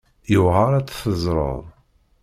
[0.31, 1.61] Yewεer ad tt-teẓreḍ.